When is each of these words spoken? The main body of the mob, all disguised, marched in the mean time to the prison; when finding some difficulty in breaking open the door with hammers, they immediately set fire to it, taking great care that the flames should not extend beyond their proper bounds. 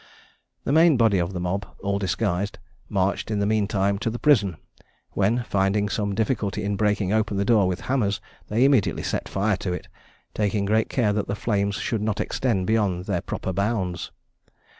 The 0.63 0.71
main 0.71 0.97
body 0.97 1.19
of 1.19 1.31
the 1.31 1.39
mob, 1.39 1.63
all 1.83 1.99
disguised, 1.99 2.57
marched 2.89 3.29
in 3.29 3.37
the 3.37 3.45
mean 3.45 3.67
time 3.67 3.99
to 3.99 4.09
the 4.09 4.17
prison; 4.17 4.57
when 5.11 5.43
finding 5.43 5.89
some 5.89 6.15
difficulty 6.15 6.63
in 6.63 6.75
breaking 6.75 7.13
open 7.13 7.37
the 7.37 7.45
door 7.45 7.67
with 7.67 7.81
hammers, 7.81 8.19
they 8.47 8.65
immediately 8.65 9.03
set 9.03 9.29
fire 9.29 9.57
to 9.57 9.73
it, 9.73 9.87
taking 10.33 10.65
great 10.65 10.89
care 10.89 11.13
that 11.13 11.27
the 11.27 11.35
flames 11.35 11.75
should 11.75 12.01
not 12.01 12.19
extend 12.19 12.65
beyond 12.65 13.05
their 13.05 13.21
proper 13.21 13.53
bounds. 13.53 14.11